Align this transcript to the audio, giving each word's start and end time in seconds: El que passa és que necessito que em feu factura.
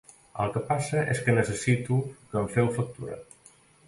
El 0.43 0.51
que 0.53 0.61
passa 0.69 1.03
és 1.15 1.19
que 1.27 1.35
necessito 1.39 1.97
que 2.31 2.39
em 2.41 2.49
feu 2.57 2.73
factura. 2.79 3.19